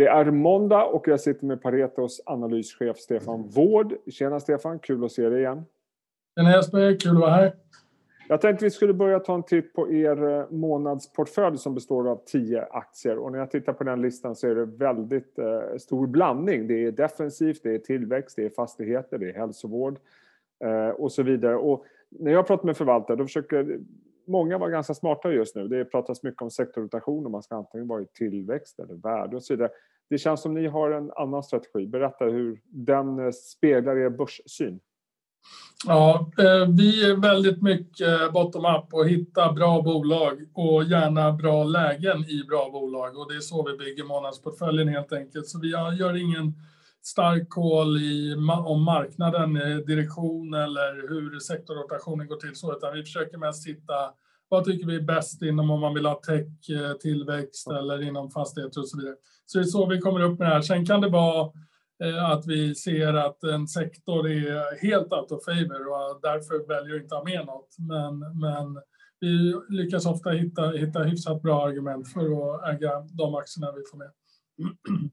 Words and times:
Det 0.00 0.06
är 0.06 0.30
måndag 0.30 0.84
och 0.84 1.08
jag 1.08 1.20
sitter 1.20 1.46
med 1.46 1.62
Paretos 1.62 2.20
analyschef 2.26 2.96
Stefan 2.96 3.48
Wård. 3.48 3.94
Tjena 4.06 4.40
Stefan, 4.40 4.78
kul 4.78 5.04
att 5.04 5.12
se 5.12 5.28
dig 5.28 5.40
igen. 5.40 5.64
Tjena 6.36 6.56
Jesper, 6.56 7.00
kul 7.00 7.16
att 7.16 7.20
vara 7.20 7.30
här. 7.30 7.52
Jag 8.28 8.40
tänkte 8.40 8.64
vi 8.64 8.70
skulle 8.70 8.92
börja 8.92 9.20
ta 9.20 9.34
en 9.34 9.42
titt 9.42 9.74
på 9.74 9.92
er 9.92 10.28
eh, 10.28 10.50
månadsportfölj 10.50 11.58
som 11.58 11.74
består 11.74 12.08
av 12.08 12.22
10 12.26 12.62
aktier. 12.62 13.18
Och 13.18 13.32
när 13.32 13.38
jag 13.38 13.50
tittar 13.50 13.72
på 13.72 13.84
den 13.84 14.02
listan 14.02 14.36
så 14.36 14.48
är 14.48 14.54
det 14.54 14.64
väldigt 14.64 15.38
eh, 15.38 15.76
stor 15.78 16.06
blandning. 16.06 16.66
Det 16.66 16.84
är 16.84 16.92
defensivt, 16.92 17.62
det 17.62 17.74
är 17.74 17.78
tillväxt, 17.78 18.36
det 18.36 18.44
är 18.44 18.50
fastigheter, 18.50 19.18
det 19.18 19.30
är 19.30 19.34
hälsovård 19.34 19.98
eh, 20.64 20.88
och 20.88 21.12
så 21.12 21.22
vidare. 21.22 21.56
Och 21.56 21.84
när 22.08 22.32
jag 22.32 22.46
pratar 22.46 22.66
med 22.66 22.76
förvaltare 22.76 23.16
då 23.16 23.24
försöker 23.24 23.78
många 24.26 24.58
vara 24.58 24.70
ganska 24.70 24.94
smarta 24.94 25.32
just 25.32 25.56
nu. 25.56 25.68
Det 25.68 25.84
pratas 25.84 26.22
mycket 26.22 26.42
om 26.42 26.50
sektorrotation 26.50 27.24
och 27.24 27.30
man 27.30 27.42
ska 27.42 27.56
antingen 27.56 27.88
vara 27.88 28.02
i 28.02 28.06
tillväxt 28.06 28.78
eller 28.78 28.94
värde 28.94 29.36
och 29.36 29.42
så 29.42 29.52
vidare. 29.52 29.70
Det 30.10 30.18
känns 30.18 30.42
som 30.42 30.54
ni 30.54 30.66
har 30.66 30.90
en 30.90 31.10
annan 31.16 31.42
strategi. 31.42 31.86
Berätta 31.86 32.24
hur 32.24 32.60
den 32.64 33.18
eh, 33.18 33.30
speglar 33.30 33.96
er 33.96 34.10
börssyn. 34.10 34.80
Ja, 35.86 36.30
eh, 36.38 36.68
vi 36.68 37.10
är 37.10 37.16
väldigt 37.16 37.62
mycket 37.62 38.32
bottom-up 38.32 38.94
och 38.94 39.08
hitta 39.08 39.52
bra 39.52 39.82
bolag 39.82 40.48
och 40.54 40.84
gärna 40.84 41.32
bra 41.32 41.64
lägen 41.64 42.24
i 42.24 42.44
bra 42.48 42.70
bolag. 42.70 43.18
Och 43.18 43.32
det 43.32 43.36
är 43.36 43.40
så 43.40 43.70
vi 43.70 43.76
bygger 43.76 44.04
månadsportföljen 44.04 44.88
helt 44.88 45.12
enkelt. 45.12 45.46
Så 45.46 45.60
vi 45.60 45.68
gör 45.70 46.16
ingen 46.16 46.54
stark 47.02 47.48
call 47.48 47.96
i, 47.96 48.34
om 48.66 48.82
marknaden, 48.82 49.56
eh, 49.56 49.76
direktion 49.76 50.54
eller 50.54 51.08
hur 51.08 51.38
sektorrotationen 51.38 52.26
går 52.26 52.36
till 52.36 52.54
så, 52.54 52.72
utan 52.76 52.94
vi 52.94 53.02
försöker 53.02 53.38
mest 53.38 53.68
hitta 53.68 53.94
vad 54.50 54.64
tycker 54.64 54.86
vi 54.86 54.96
är 54.96 55.00
bäst 55.00 55.42
inom 55.42 55.70
om 55.70 55.80
man 55.80 55.94
vill 55.94 56.06
ha 56.06 56.14
tech, 56.14 56.70
eh, 56.70 56.92
tillväxt 56.92 57.70
eller 57.70 58.02
inom 58.02 58.30
fastigheter 58.30 58.80
och 58.80 58.88
så 58.88 58.98
vidare. 58.98 59.14
Så 59.46 59.58
det 59.58 59.64
är 59.64 59.66
så 59.66 59.86
vi 59.86 59.98
kommer 59.98 60.20
upp 60.20 60.38
med 60.38 60.48
det 60.48 60.54
här. 60.54 60.62
Sen 60.62 60.86
kan 60.86 61.00
det 61.00 61.08
vara 61.08 61.50
eh, 62.04 62.30
att 62.30 62.46
vi 62.46 62.74
ser 62.74 63.14
att 63.14 63.42
en 63.42 63.68
sektor 63.68 64.28
är 64.28 64.82
helt 64.82 65.12
out 65.12 65.32
of 65.32 65.44
favor 65.44 65.88
och 65.88 66.20
därför 66.22 66.68
väljer 66.68 66.94
vi 66.94 67.02
inte 67.02 67.14
ha 67.14 67.24
med 67.24 67.46
något. 67.46 67.76
Men, 67.78 68.18
men 68.18 68.82
vi 69.20 69.54
lyckas 69.68 70.06
ofta 70.06 70.30
hitta, 70.30 70.70
hitta 70.70 71.02
hyfsat 71.02 71.42
bra 71.42 71.66
argument 71.66 72.12
för 72.12 72.20
att 72.20 72.74
äga 72.74 73.00
de 73.00 73.34
aktierna 73.34 73.72
vi 73.72 73.82
får 73.90 73.98
med. 73.98 74.10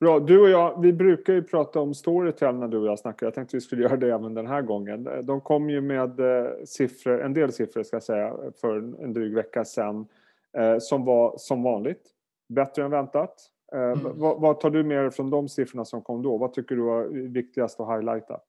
Bra. 0.00 0.20
Du 0.20 0.40
och 0.40 0.50
jag, 0.50 0.82
vi 0.82 0.92
brukar 0.92 1.32
ju 1.32 1.42
prata 1.42 1.80
om 1.80 1.94
Storytel 1.94 2.54
när 2.54 2.68
du 2.68 2.78
och 2.78 2.86
jag 2.86 2.98
snackar. 2.98 3.26
Jag 3.26 3.34
tänkte 3.34 3.56
vi 3.56 3.60
skulle 3.60 3.82
göra 3.86 3.96
det 3.96 4.12
även 4.12 4.34
den 4.34 4.46
här 4.46 4.62
gången. 4.62 5.08
De 5.22 5.40
kom 5.40 5.70
ju 5.70 5.80
med 5.80 6.20
eh, 6.20 6.50
siffror, 6.64 7.20
en 7.20 7.34
del 7.34 7.52
siffror 7.52 7.82
ska 7.82 7.96
jag 7.96 8.02
säga, 8.02 8.34
för 8.60 8.76
en 8.76 9.12
dryg 9.12 9.34
vecka 9.34 9.64
sedan. 9.64 10.06
Eh, 10.58 10.78
som 10.78 11.04
var 11.04 11.34
som 11.38 11.62
vanligt 11.62 12.02
bättre 12.48 12.84
än 12.84 12.90
väntat. 12.90 13.34
Eh, 13.72 13.80
mm. 13.80 14.18
Vad, 14.18 14.40
vad, 14.40 14.60
tar 14.60 14.70
du 14.70 14.84
med 14.84 15.04
dig 15.04 15.10
från 15.10 15.30
de 15.30 15.48
siffrorna 15.48 15.84
som 15.84 16.02
kom 16.02 16.22
då? 16.22 16.38
Vad 16.38 16.52
tycker 16.52 16.76
du 16.76 16.82
var 16.82 17.28
viktigast 17.28 17.80
att 17.80 17.88
highlighta? 17.88 18.40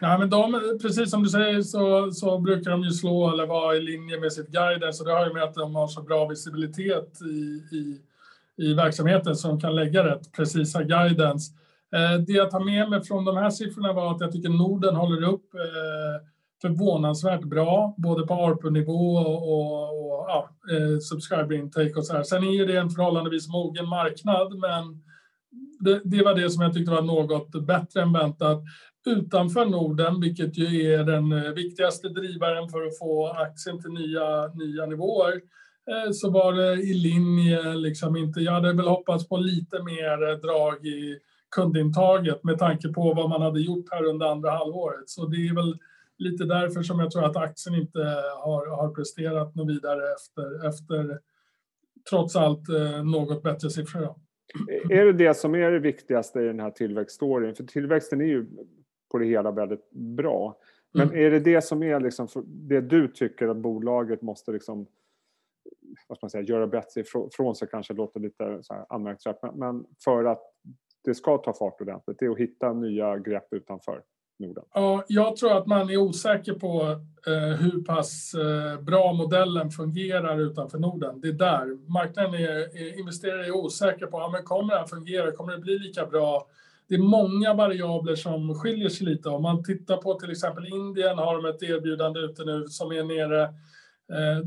Ja, 0.00 0.18
men 0.18 0.30
de, 0.30 0.78
precis 0.82 1.10
som 1.10 1.22
du 1.22 1.28
säger 1.28 1.62
så, 1.62 2.10
så 2.10 2.38
brukar 2.38 2.70
de 2.70 2.82
ju 2.82 2.90
slå 2.90 3.30
eller 3.30 3.46
vara 3.46 3.76
i 3.76 3.80
linje 3.80 4.20
med 4.20 4.32
sitt 4.32 4.48
guidance. 4.48 5.02
Och 5.02 5.08
det 5.08 5.14
har 5.14 5.26
ju 5.26 5.32
med 5.32 5.42
att 5.42 5.54
de 5.54 5.74
har 5.74 5.86
så 5.86 6.02
bra 6.02 6.28
visibilitet 6.28 7.22
i, 7.22 7.76
i 7.76 8.00
i 8.58 8.74
verksamheten 8.74 9.36
som 9.36 9.60
kan 9.60 9.74
lägga 9.74 10.04
rätt 10.04 10.32
precisa 10.32 10.82
guidance. 10.82 11.52
Eh, 11.94 12.20
det 12.26 12.32
jag 12.32 12.50
tar 12.50 12.64
med 12.64 12.90
mig 12.90 13.04
från 13.04 13.24
de 13.24 13.36
här 13.36 13.50
siffrorna 13.50 13.92
var 13.92 14.14
att 14.14 14.20
jag 14.20 14.32
tycker 14.32 14.48
Norden 14.48 14.96
håller 14.96 15.28
upp 15.28 15.54
eh, 15.54 16.26
förvånansvärt 16.62 17.44
bra, 17.44 17.94
både 17.98 18.26
på 18.26 18.34
ARPU-nivå 18.34 19.16
och, 19.16 19.52
och, 19.52 19.82
och 19.88 20.26
ja, 20.28 20.48
eh, 20.70 20.98
subscriber 20.98 21.56
intake 21.56 21.94
och 21.94 22.06
så 22.06 22.12
här. 22.12 22.22
Sen 22.22 22.44
är 22.44 22.66
det 22.66 22.76
en 22.76 22.90
förhållandevis 22.90 23.48
mogen 23.48 23.88
marknad, 23.88 24.58
men 24.58 25.02
det, 25.80 26.00
det, 26.04 26.24
var 26.24 26.34
det 26.34 26.50
som 26.50 26.62
jag 26.62 26.74
tyckte 26.74 26.92
var 26.92 27.02
något 27.02 27.66
bättre 27.66 28.02
än 28.02 28.12
väntat. 28.12 28.62
Utanför 29.06 29.66
Norden, 29.66 30.20
vilket 30.20 30.58
ju 30.58 30.94
är 30.94 31.04
den 31.04 31.54
viktigaste 31.54 32.08
drivaren 32.08 32.68
för 32.68 32.86
att 32.86 32.98
få 32.98 33.28
aktien 33.28 33.82
till 33.82 33.90
nya, 33.90 34.46
nya 34.46 34.86
nivåer, 34.86 35.40
så 36.12 36.30
var 36.30 36.52
det 36.52 36.82
i 36.82 36.94
linje. 36.94 37.74
Liksom 37.74 38.16
inte, 38.16 38.40
jag 38.40 38.52
hade 38.52 38.72
väl 38.72 38.88
hoppats 38.88 39.28
på 39.28 39.36
lite 39.36 39.82
mer 39.82 40.40
drag 40.40 40.86
i 40.86 41.18
kundintaget 41.56 42.44
med 42.44 42.58
tanke 42.58 42.88
på 42.88 43.14
vad 43.14 43.30
man 43.30 43.42
hade 43.42 43.60
gjort 43.60 43.84
här 43.90 44.04
under 44.04 44.26
andra 44.26 44.50
halvåret. 44.50 45.08
Så 45.08 45.26
det 45.26 45.36
är 45.36 45.54
väl 45.54 45.78
lite 46.18 46.44
därför 46.44 46.82
som 46.82 47.00
jag 47.00 47.10
tror 47.10 47.24
att 47.24 47.36
aktien 47.36 47.74
inte 47.74 47.98
har, 48.44 48.76
har 48.76 48.94
presterat 48.94 49.54
något 49.54 49.68
vidare 49.68 50.02
efter, 50.14 50.68
efter 50.68 51.18
trots 52.10 52.36
allt 52.36 52.68
eh, 52.68 53.04
något 53.04 53.42
bättre 53.42 53.70
siffror. 53.70 54.14
Är 54.90 55.04
det 55.04 55.12
det 55.12 55.36
som 55.36 55.54
är 55.54 55.70
det 55.70 55.78
viktigaste 55.78 56.40
i 56.40 56.46
den 56.46 56.60
här 56.60 56.70
tillväxtstoryn? 56.70 57.54
För 57.54 57.64
tillväxten 57.64 58.20
är 58.20 58.24
ju 58.24 58.46
på 59.10 59.18
det 59.18 59.26
hela 59.26 59.50
väldigt 59.50 59.90
bra. 59.90 60.56
Men 60.94 61.08
mm. 61.08 61.26
är 61.26 61.30
det 61.30 61.40
det 61.40 61.64
som 61.64 61.82
är 61.82 62.00
liksom 62.00 62.28
det 62.46 62.80
du 62.80 63.08
tycker 63.08 63.48
att 63.48 63.56
bolaget 63.56 64.22
måste 64.22 64.52
liksom 64.52 64.86
vad 66.08 66.18
ska 66.18 66.24
man 66.24 66.30
säga, 66.30 66.44
göra 66.44 66.66
bättre 66.66 67.00
ifrån 67.00 67.54
sig 67.54 67.68
kanske 67.70 67.94
låter 67.94 68.20
lite 68.20 68.60
anmärkningsvärt. 68.88 69.54
Men 69.54 69.84
för 70.04 70.24
att 70.24 70.42
det 71.04 71.14
ska 71.14 71.38
ta 71.38 71.52
fart 71.52 71.80
ordentligt, 71.80 72.16
det 72.18 72.24
är 72.24 72.30
att 72.30 72.38
hitta 72.38 72.72
nya 72.72 73.18
grepp 73.18 73.52
utanför 73.52 74.02
Norden. 74.38 74.64
Ja, 74.74 75.04
jag 75.08 75.36
tror 75.36 75.58
att 75.58 75.66
man 75.66 75.90
är 75.90 75.96
osäker 75.96 76.52
på 76.52 76.82
eh, 77.26 77.56
hur 77.58 77.84
pass 77.84 78.34
eh, 78.34 78.80
bra 78.80 79.12
modellen 79.12 79.70
fungerar 79.70 80.40
utanför 80.40 80.78
Norden. 80.78 81.20
Det 81.20 81.28
är 81.28 81.32
där. 81.32 81.90
Marknaden 81.92 82.34
är, 82.34 82.50
är, 82.50 82.98
investerare 82.98 83.46
är 83.46 83.56
osäkra 83.56 84.06
på, 84.06 84.18
ja, 84.18 84.28
men 84.28 84.42
kommer 84.42 84.80
det 84.80 84.88
fungera? 84.88 85.32
Kommer 85.32 85.52
det 85.52 85.58
bli 85.58 85.78
lika 85.78 86.06
bra? 86.06 86.46
Det 86.88 86.94
är 86.94 86.98
många 86.98 87.54
variabler 87.54 88.14
som 88.14 88.54
skiljer 88.54 88.88
sig 88.88 89.06
lite. 89.06 89.28
Om 89.28 89.42
man 89.42 89.64
tittar 89.64 89.96
på 89.96 90.14
till 90.14 90.30
exempel 90.30 90.66
Indien 90.66 91.18
har 91.18 91.36
de 91.36 91.44
ett 91.44 91.62
erbjudande 91.62 92.20
ute 92.20 92.44
nu 92.44 92.66
som 92.68 92.92
är 92.92 93.04
nere 93.04 93.42
eh, 93.42 94.44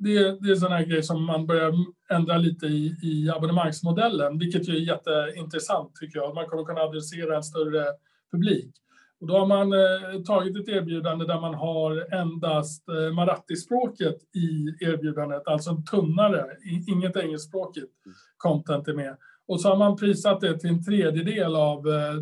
det, 0.00 0.40
det 0.40 0.50
är 0.50 0.54
sådana 0.54 0.76
här 0.76 0.84
grejer 0.84 1.02
som 1.02 1.24
man 1.24 1.46
börjar 1.46 1.72
ändra 2.10 2.38
lite 2.38 2.66
i, 2.66 2.96
i 3.02 3.30
abonnemangsmodellen, 3.30 4.38
vilket 4.38 4.68
ju 4.68 4.76
är 4.76 4.80
jätteintressant 4.80 5.94
tycker 5.94 6.18
jag. 6.18 6.34
Man 6.34 6.46
kommer 6.46 6.64
kunna 6.64 6.80
adressera 6.80 7.36
en 7.36 7.42
större 7.42 7.84
publik. 8.32 8.74
Och 9.20 9.26
då 9.26 9.38
har 9.38 9.46
man 9.46 9.72
eh, 9.72 10.22
tagit 10.22 10.56
ett 10.56 10.68
erbjudande 10.68 11.24
där 11.24 11.40
man 11.40 11.54
har 11.54 12.14
endast 12.14 12.88
eh, 12.88 13.14
marathi-språket 13.14 14.16
i 14.34 14.84
erbjudandet, 14.84 15.42
alltså 15.46 15.70
en 15.70 15.84
tunnare, 15.84 16.46
inget 16.88 17.16
engelskspråkigt 17.16 17.92
content 18.36 18.88
är 18.88 18.94
med. 18.94 19.16
Och 19.48 19.60
så 19.60 19.68
har 19.68 19.76
man 19.76 19.96
prisat 19.96 20.40
det 20.40 20.58
till 20.58 20.70
en 20.70 20.84
tredjedel 20.84 21.56
av 21.56 21.88
eh, 21.88 22.14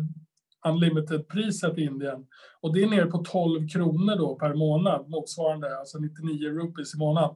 unlimited-priset 0.67 1.77
i 1.77 1.81
Indien. 1.81 2.27
Och 2.61 2.73
det 2.73 2.83
är 2.83 2.87
ner 2.87 3.05
på 3.05 3.17
12 3.17 3.67
kronor 3.67 4.15
då 4.15 4.35
per 4.35 4.53
månad, 4.53 5.09
motsvarande 5.09 5.79
alltså 5.79 5.97
99 5.97 6.49
rupees 6.49 6.95
i 6.95 6.97
månaden. 6.97 7.35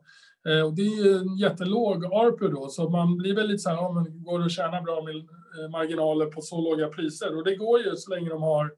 Eh, 0.50 0.62
och 0.66 0.76
det 0.76 0.82
är 0.82 1.06
ju 1.06 1.18
en 1.18 1.38
jättelåg 1.38 2.06
ARPU 2.06 2.48
då, 2.48 2.68
så 2.70 2.90
man 2.90 3.18
blir 3.18 3.36
väl 3.36 3.48
lite 3.48 3.60
så 3.60 3.70
här, 3.70 3.76
ja, 3.76 3.92
men 3.92 4.24
går 4.24 4.40
det 4.40 4.46
att 4.46 4.52
tjäna 4.52 4.82
bra 4.82 5.04
med 5.04 5.16
eh, 5.16 5.70
marginaler 5.72 6.26
på 6.26 6.42
så 6.42 6.62
låga 6.62 6.88
priser? 6.88 7.38
Och 7.38 7.44
det 7.44 7.56
går 7.56 7.80
ju 7.80 7.96
så 7.96 8.16
länge 8.16 8.30
de 8.30 8.42
har 8.42 8.72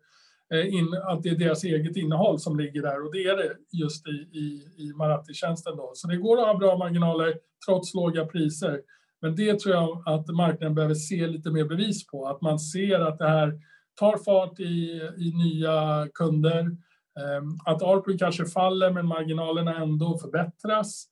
eh, 0.54 0.74
in, 0.74 0.88
att 1.04 1.24
det 1.24 1.30
är 1.30 1.36
deras 1.36 1.64
eget 1.64 1.98
innehåll 1.98 2.40
som 2.40 2.60
ligger 2.60 2.82
där 2.82 3.06
och 3.06 3.12
det 3.12 3.24
är 3.24 3.38
det 3.38 3.56
just 3.72 4.08
i, 4.08 4.12
i, 4.12 4.68
i 4.78 4.94
Maratti-tjänsten. 4.94 5.78
då. 5.78 5.92
Så 5.94 6.08
det 6.08 6.18
går 6.18 6.42
att 6.42 6.48
ha 6.48 6.58
bra 6.58 6.78
marginaler 6.78 7.34
trots 7.68 7.94
låga 7.94 8.26
priser. 8.26 8.82
Men 9.22 9.36
det 9.36 9.60
tror 9.60 9.76
jag 9.76 10.04
att 10.06 10.28
marknaden 10.28 10.76
behöver 10.76 10.96
se 10.96 11.28
lite 11.28 11.52
mer 11.52 11.66
bevis 11.66 12.08
på, 12.08 12.28
att 12.28 12.42
man 12.42 12.60
ser 12.60 13.00
att 13.00 13.18
det 13.18 13.30
här 13.30 13.60
tar 14.00 14.18
fart 14.18 14.60
i, 14.60 15.02
i 15.18 15.34
nya 15.34 16.08
kunder, 16.14 16.60
ehm, 16.60 17.58
att 17.66 17.82
ARPU 17.82 18.18
kanske 18.18 18.46
faller 18.46 18.92
men 18.92 19.06
marginalerna 19.06 19.76
ändå 19.76 20.18
förbättras. 20.18 21.08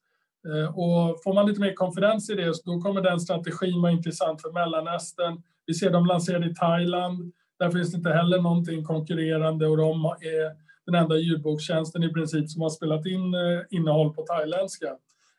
Eh, 0.48 0.80
och 0.80 1.24
får 1.24 1.34
man 1.34 1.46
lite 1.46 1.62
mer 1.62 1.74
konfidens 1.74 2.30
i 2.30 2.36
det, 2.36 2.54
då 2.66 2.81
kommer 2.81 3.02
den 3.02 3.20
strategin 3.20 3.81
vara 3.81 3.92
intressant 3.92 4.42
för 4.42 4.52
Mellanöstern. 4.52 5.42
Vi 5.66 5.74
ser 5.74 5.90
dem 5.90 6.06
lanserade 6.06 6.45
i 6.45 6.56
Thailand. 6.56 7.34
Där 7.60 7.69
finns 7.69 7.92
det 7.92 7.98
inte 7.98 8.10
heller 8.10 8.42
någonting 8.42 8.84
konkurrerande 8.84 9.68
och 9.68 9.78
de 9.78 10.06
är 10.06 10.63
den 10.86 10.95
enda 10.95 11.18
ljudbokstjänsten 11.18 12.04
i 12.04 12.13
princip 12.13 12.50
som 12.50 12.62
har 12.62 12.69
spelat 12.69 13.06
in 13.06 13.34
eh, 13.34 13.62
innehåll 13.69 14.13
på 14.13 14.22
thailändska. 14.22 14.95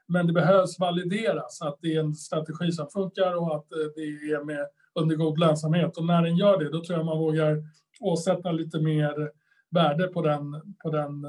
Men 0.06 0.27
det 0.27 0.33
behövs 0.33 0.79
valideras 0.79 1.62
att 1.62 1.79
det 1.81 1.95
är 1.95 2.00
en 2.00 2.15
strategi 2.15 2.73
som 2.73 2.89
funkar 2.89 3.37
och 3.37 3.57
att 3.57 3.73
eh, 3.73 3.79
det 3.95 4.03
är 4.03 4.45
med 4.45 4.67
under 4.95 5.17
god 5.17 5.39
lönsamhet. 5.39 5.97
Och 5.97 6.05
när 6.05 6.23
den 6.23 6.37
gör 6.37 6.59
det, 6.59 6.71
då 6.71 6.85
tror 6.85 6.99
jag 6.99 7.07
man 7.07 7.19
vågar 7.19 7.62
åsätta 8.00 8.53
lite 8.53 8.81
mer 8.81 9.31
värde 9.71 10.07
på, 10.07 10.23
den, 10.23 10.77
på, 10.83 10.91
den, 10.91 11.27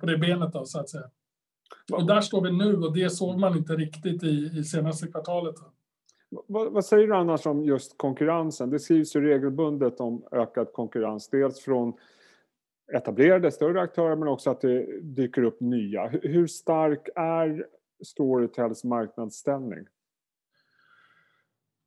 på 0.00 0.06
det 0.06 0.18
benet 0.18 0.52
då, 0.52 0.64
så 0.64 0.80
att 0.80 0.88
säga. 0.88 1.10
Och 1.92 2.06
där 2.06 2.20
står 2.20 2.42
vi 2.42 2.52
nu 2.52 2.76
och 2.76 2.94
det 2.94 3.10
såg 3.10 3.38
man 3.38 3.56
inte 3.56 3.72
riktigt 3.72 4.22
i, 4.22 4.50
i 4.58 4.64
senaste 4.64 5.06
kvartalet. 5.06 5.54
Vad, 6.46 6.72
vad, 6.72 6.84
säger 6.84 7.06
du 7.06 7.14
annars 7.14 7.46
om 7.46 7.64
just 7.64 7.98
konkurrensen? 7.98 8.70
Det 8.70 8.78
skrivs 8.78 9.16
ju 9.16 9.20
regelbundet 9.20 10.00
om 10.00 10.24
ökad 10.32 10.72
konkurrens. 10.72 11.28
Dels 11.28 11.60
från 11.60 11.92
etablerade 12.92 13.50
större 13.50 13.80
aktörer 13.80 14.16
men 14.16 14.28
också 14.28 14.50
att 14.50 14.60
det 14.60 15.00
dyker 15.02 15.42
upp 15.42 15.60
nya. 15.60 16.06
Hur, 16.06 16.20
hur 16.22 16.46
stark 16.46 17.08
är 17.14 17.66
Storytels 18.04 18.84
marknadsställning? 18.84 19.86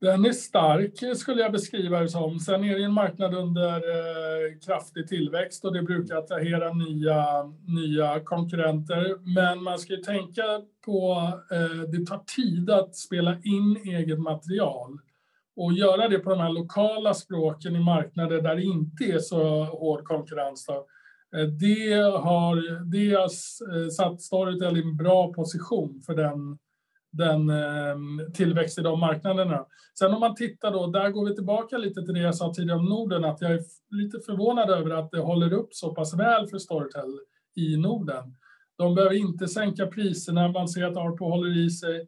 Den 0.02 0.26
är 0.26 0.32
stark 0.32 1.18
skulle 1.18 1.42
jag 1.42 1.52
beskriva 1.52 2.00
det 2.00 2.10
som. 2.10 2.40
Sen 2.40 2.64
är 2.64 2.78
det 2.78 2.84
en 2.84 2.94
marknad 2.94 3.34
under 3.36 3.76
eh, 3.76 4.60
kraftig 4.66 5.08
tillväxt 5.08 5.66
och 5.66 5.74
det 5.74 5.82
brukar 5.82 6.16
attrahera 6.16 6.74
nya, 6.74 7.26
nya 7.68 8.20
konkurrenter. 8.20 9.16
Men 9.36 9.64
man 9.64 9.80
ska 9.80 9.94
ju 9.94 10.02
tänka 10.02 10.44
på 10.86 11.30
eh, 11.52 11.82
det 11.92 12.06
tar 12.06 12.24
tid 12.36 12.70
att 12.70 12.96
spela 12.96 13.38
in 13.44 13.78
eget 13.86 14.20
material 14.20 15.00
och 15.56 15.74
göra 15.74 16.08
det 16.08 16.20
på 16.20 16.30
de 16.30 16.40
här 16.40 16.52
lokala 16.52 17.14
språken 17.14 17.76
i 17.76 17.80
marknader 17.80 18.42
där 18.42 18.56
det 18.56 18.64
inte 18.64 19.04
är 19.04 19.20
så 19.20 19.64
hård 19.64 20.04
konkurrens. 20.04 20.66
Då. 20.66 20.86
Eh, 21.40 21.48
det 21.48 21.94
har, 22.02 22.86
det 22.92 23.14
har 23.14 23.24
eh, 23.24 23.90
satt 23.90 24.22
Storytel 24.22 24.78
i 24.78 24.82
en 24.82 24.98
bra 24.98 25.34
position 25.34 26.02
för 26.06 26.16
den 26.16 26.58
den 27.12 27.50
ehm, 27.50 28.22
tillväxt 28.34 28.80
i 28.80 28.82
de 28.82 29.00
marknaderna. 29.00 29.66
Sen 30.00 30.14
om 30.14 30.20
man 30.20 30.36
tittar 30.36 30.72
då, 30.72 30.88
där 30.88 31.10
går 31.10 31.26
vi 31.30 31.36
tillbaka 31.36 31.78
lite 31.78 32.02
till 32.02 32.14
det 32.14 32.20
jag 32.20 32.36
sa 32.36 32.54
tidigare 32.54 32.80
om 32.80 32.86
Norden, 32.86 33.26
att 33.26 33.42
jag 33.42 33.52
är 33.52 33.62
lite 33.90 34.20
förvånad 34.26 34.70
över 34.70 34.92
att 34.92 35.12
det 35.12 35.20
håller 35.20 35.54
upp 35.54 35.74
så 35.74 35.96
pass 35.96 36.14
väl 36.14 36.48
för 36.48 36.58
Storytel 36.58 37.20
i 37.56 37.78
Norden. 37.78 38.36
De 38.78 38.96
behöver 38.96 39.16
inte 39.16 39.48
sänka 39.48 39.88
priserna, 39.88 40.48
man 40.48 40.68
ser 40.68 40.84
att 40.84 40.98
ARPO 40.98 41.26
håller 41.26 41.66
i 41.66 41.70
sig. 41.70 42.08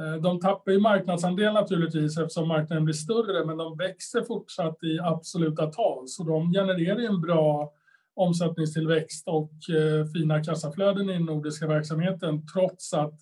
Eh, 0.00 0.22
de 0.22 0.40
tappar 0.40 0.72
ju 0.72 0.80
marknadsandel 0.80 1.54
naturligtvis 1.54 2.18
eftersom 2.18 2.48
marknaden 2.48 2.84
blir 2.84 2.94
större, 2.94 3.46
men 3.46 3.56
de 3.56 3.76
växer 3.76 4.22
fortsatt 4.22 4.82
i 4.82 4.98
absoluta 4.98 5.66
tal, 5.66 6.08
så 6.08 6.24
de 6.24 6.52
genererar 6.52 7.00
en 7.00 7.20
bra 7.20 7.72
omsättningstillväxt 8.14 9.28
och 9.28 9.52
eh, 9.70 10.06
fina 10.06 10.44
kassaflöden 10.44 11.10
i 11.10 11.12
den 11.12 11.24
nordiska 11.24 11.66
verksamheten, 11.66 12.46
trots 12.46 12.94
att 12.94 13.14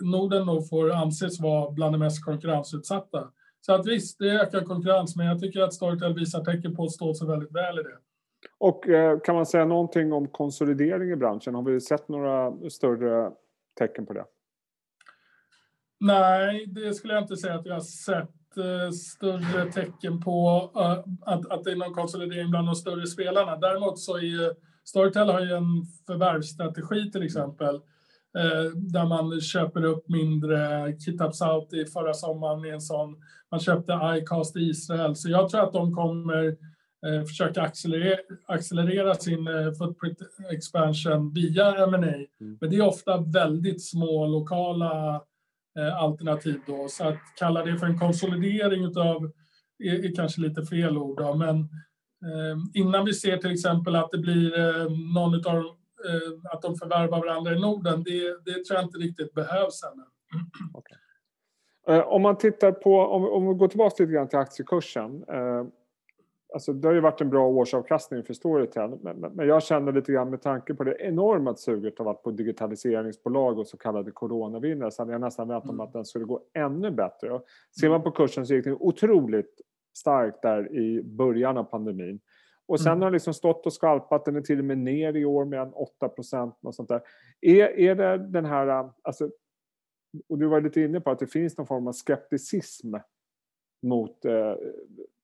Norden 0.00 0.46
då 0.46 0.62
får 0.62 0.92
anses 0.92 1.40
vara 1.40 1.70
bland 1.70 1.94
de 1.94 1.98
mest 1.98 2.24
konkurrensutsatta. 2.24 3.30
Så 3.60 3.72
att 3.74 3.86
visst, 3.86 4.18
det 4.18 4.30
ökar 4.30 4.60
konkurrens, 4.60 5.16
men 5.16 5.26
jag 5.26 5.40
tycker 5.40 5.60
att 5.60 5.74
Storytel 5.74 6.14
visar 6.14 6.44
tecken 6.44 6.76
på 6.76 6.84
att 6.84 6.90
stå 6.90 7.14
sig 7.14 7.28
väldigt 7.28 7.52
väl 7.52 7.78
i 7.78 7.82
det. 7.82 7.98
Och 8.58 8.88
eh, 8.88 9.20
kan 9.20 9.34
man 9.34 9.46
säga 9.46 9.64
någonting 9.64 10.12
om 10.12 10.28
konsolidering 10.28 11.10
i 11.10 11.16
branschen? 11.16 11.54
Har 11.54 11.62
vi 11.62 11.80
sett 11.80 12.08
några 12.08 12.52
större 12.70 13.30
tecken 13.78 14.06
på 14.06 14.12
det? 14.12 14.24
Nej, 16.00 16.66
det 16.66 16.94
skulle 16.94 17.14
jag 17.14 17.22
inte 17.22 17.36
säga 17.36 17.54
att 17.54 17.66
vi 17.66 17.70
har 17.70 17.80
sett 17.80 18.56
eh, 18.56 18.90
större 18.90 19.72
tecken 19.72 20.20
på 20.20 20.70
uh, 20.76 21.12
att, 21.20 21.50
att 21.50 21.64
det 21.64 21.72
är 21.72 21.76
någon 21.76 21.94
konsolidering 21.94 22.50
bland 22.50 22.68
de 22.68 22.74
större 22.74 23.06
spelarna. 23.06 23.56
Däremot 23.56 23.98
så 23.98 24.16
är 24.16 24.54
Storytel 24.84 25.28
har 25.28 25.40
ju 25.40 25.52
en 25.52 25.84
förvärvsstrategi 26.06 27.10
till 27.10 27.22
exempel 27.22 27.76
Eh, 27.76 27.91
där 28.74 29.06
man 29.06 29.40
köper 29.40 29.84
upp 29.84 30.08
mindre. 30.08 30.92
Kitab 30.98 31.34
Sauti 31.34 31.86
förra 31.86 32.14
sommaren 32.14 32.64
i 32.64 32.68
en 32.68 32.80
sån. 32.80 33.16
Man 33.50 33.60
köpte 33.60 34.00
iCast 34.04 34.56
i 34.56 34.60
Israel. 34.60 35.16
Så 35.16 35.30
jag 35.30 35.48
tror 35.48 35.62
att 35.62 35.72
de 35.72 35.94
kommer 35.94 36.46
eh, 37.06 37.24
försöka 37.28 37.62
accelerera, 37.62 38.18
accelerera 38.46 39.14
sin 39.14 39.48
eh, 39.48 39.72
footprint 39.78 40.18
expansion 40.50 41.32
via 41.32 41.76
M&A. 41.76 41.96
Mm. 41.96 42.58
Men 42.60 42.70
det 42.70 42.76
är 42.76 42.86
ofta 42.86 43.20
väldigt 43.20 43.84
små 43.84 44.26
lokala 44.26 45.22
alternativ 45.98 46.60
då. 46.66 46.86
Så 46.88 47.08
att 47.08 47.18
kalla 47.38 47.64
det 47.64 47.78
för 47.78 47.86
en 47.86 47.98
konsolidering 47.98 48.84
utav 48.84 49.30
är, 49.78 50.04
är 50.04 50.14
kanske 50.14 50.40
lite 50.40 50.64
fel 50.64 50.98
ord. 50.98 51.18
Då. 51.18 51.34
Men 51.34 51.68
innan 52.74 53.04
vi 53.04 53.12
ser 53.12 53.36
till 53.36 53.52
exempel 53.52 53.96
att 53.96 54.10
det 54.10 54.18
blir 54.18 54.50
någon 55.14 55.46
av 55.46 55.64
Eh, 55.64 55.81
att 56.44 56.62
de 56.62 56.76
förvärvar 56.76 57.20
varandra 57.20 57.52
i 57.52 57.60
Norden, 57.60 58.02
det, 58.02 58.44
det 58.44 58.64
tror 58.64 58.78
jag 58.78 58.84
inte 58.84 58.98
riktigt 58.98 59.34
behövs 59.34 59.82
ännu. 59.84 60.04
Okay. 60.74 60.98
Eh, 61.86 62.08
om 62.08 62.22
man 62.22 62.38
tittar 62.38 62.72
på, 62.72 62.98
om, 62.98 63.24
om 63.24 63.48
vi 63.48 63.54
går 63.54 63.68
tillbaka 63.68 64.02
lite 64.02 64.12
grann 64.12 64.28
till 64.28 64.38
aktiekursen. 64.38 65.24
Eh, 65.28 65.64
alltså 66.54 66.72
det 66.72 66.88
har 66.88 66.94
ju 66.94 67.00
varit 67.00 67.20
en 67.20 67.30
bra 67.30 67.48
årsavkastning 67.48 68.22
för 68.22 68.34
Storytel, 68.34 68.98
men, 69.02 69.16
men 69.16 69.48
jag 69.48 69.62
känner 69.62 69.92
lite 69.92 70.12
grann 70.12 70.30
med 70.30 70.42
tanke 70.42 70.74
på 70.74 70.84
det 70.84 70.96
enorma 71.00 71.54
suget 71.54 71.98
har 71.98 72.04
varit 72.04 72.22
på 72.22 72.30
digitaliseringsbolag 72.30 73.58
och 73.58 73.66
så 73.66 73.76
kallade 73.76 74.10
coronavinnare 74.10 74.90
så 74.90 75.02
hade 75.02 75.12
jag 75.12 75.20
nästan 75.20 75.48
väntat 75.48 75.70
mm. 75.70 75.80
att 75.80 75.92
den 75.92 76.04
skulle 76.04 76.24
gå 76.24 76.40
ännu 76.54 76.90
bättre. 76.90 77.30
Och 77.30 77.44
ser 77.80 77.88
man 77.88 78.02
på 78.02 78.10
kursen 78.10 78.46
så 78.46 78.54
gick 78.54 78.64
den 78.64 78.76
otroligt 78.80 79.60
starkt 79.96 80.42
där 80.42 80.72
i 80.76 81.02
början 81.02 81.56
av 81.56 81.64
pandemin. 81.64 82.20
Och 82.66 82.80
sen 82.80 82.92
mm. 82.92 83.00
har 83.00 83.06
den 83.06 83.12
liksom 83.12 83.34
stått 83.34 83.66
och 83.66 83.72
skalpat, 83.72 84.24
den 84.24 84.36
är 84.36 84.40
till 84.40 84.58
och 84.58 84.64
med 84.64 84.78
ner 84.78 85.16
i 85.16 85.24
år 85.24 85.44
med 85.44 85.60
en 85.60 85.72
8 85.72 86.08
procent 86.08 86.58
och 86.62 86.74
sånt 86.74 86.88
där. 86.88 87.00
Är, 87.40 87.78
är 87.78 87.94
det 87.94 88.18
den 88.18 88.44
här, 88.44 88.90
alltså, 89.02 89.30
och 90.28 90.38
du 90.38 90.46
var 90.46 90.60
lite 90.60 90.80
inne 90.80 91.00
på 91.00 91.10
att 91.10 91.18
det 91.18 91.26
finns 91.26 91.58
någon 91.58 91.66
form 91.66 91.86
av 91.86 91.92
skepticism 91.92 92.94
mot 93.82 94.24
eh, 94.24 94.54